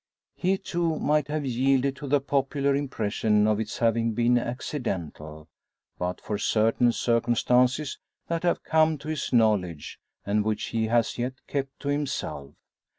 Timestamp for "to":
1.97-2.07, 8.97-9.09, 11.81-11.89